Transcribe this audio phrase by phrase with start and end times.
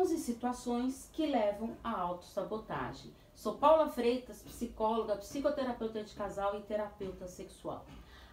[0.00, 3.12] 11 situações que levam à autossabotagem.
[3.34, 7.84] Sou Paula Freitas, psicóloga, psicoterapeuta de casal e terapeuta sexual.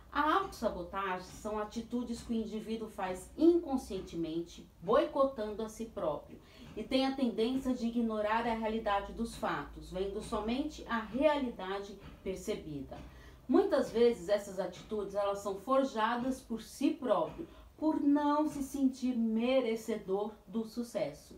[0.09, 6.39] A autossabotagem são atitudes que o indivíduo faz inconscientemente, boicotando a si próprio,
[6.73, 12.97] e tem a tendência de ignorar a realidade dos fatos, vendo somente a realidade percebida.
[13.45, 20.31] Muitas vezes essas atitudes elas são forjadas por si próprio, por não se sentir merecedor
[20.47, 21.35] do sucesso.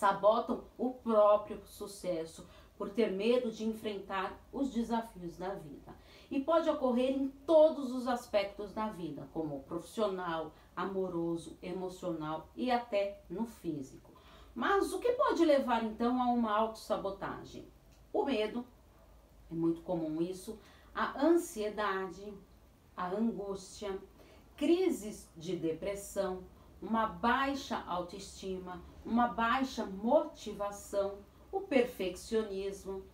[0.00, 2.46] Sabotam o próprio sucesso
[2.78, 5.94] por ter medo de enfrentar os desafios da vida.
[6.30, 13.20] E pode ocorrer em todos os aspectos da vida, como profissional, amoroso, emocional e até
[13.28, 14.10] no físico.
[14.54, 17.66] Mas o que pode levar então a uma autossabotagem?
[18.10, 18.64] O medo,
[19.52, 20.58] é muito comum isso,
[20.94, 22.32] a ansiedade,
[22.96, 23.98] a angústia,
[24.56, 26.42] crises de depressão,
[26.80, 31.18] uma baixa autoestima, uma baixa motivação,
[31.52, 33.04] o perfeccionismo,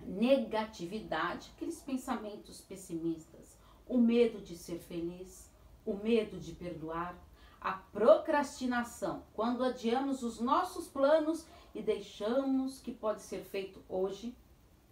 [0.00, 5.50] negatividade, aqueles pensamentos pessimistas, o medo de ser feliz,
[5.84, 7.16] o medo de perdoar,
[7.60, 14.36] a procrastinação, quando adiamos os nossos planos e deixamos que pode ser feito hoje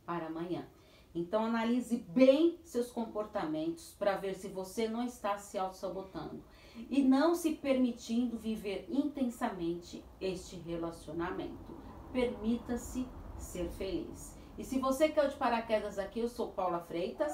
[0.06, 0.66] para amanhã.
[1.14, 6.42] Então analise bem seus comportamentos para ver se você não está se auto-sabotando
[6.88, 11.74] e não se permitindo viver intensamente este relacionamento.
[12.12, 14.36] Permita-se ser feliz.
[14.56, 17.32] E se você quer de paraquedas aqui, eu sou Paula Freitas.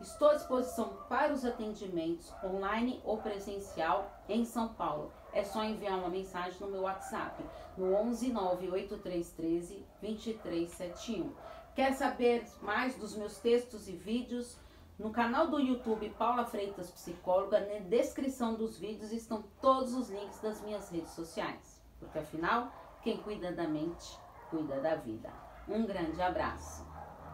[0.00, 5.12] Estou à disposição para os atendimentos online ou presencial em São Paulo.
[5.32, 7.42] É só enviar uma mensagem no meu WhatsApp
[7.76, 11.32] no 11 98313 2371.
[11.74, 14.56] Quer saber mais dos meus textos e vídeos?
[14.96, 20.38] No canal do YouTube Paula Freitas Psicóloga, na descrição dos vídeos estão todos os links
[20.40, 21.82] das minhas redes sociais.
[21.98, 22.72] Porque afinal,
[23.02, 24.16] quem cuida da mente,
[24.50, 25.30] cuida da vida.
[25.68, 26.86] Um grande abraço.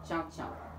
[0.03, 0.70] Tchau, tchau.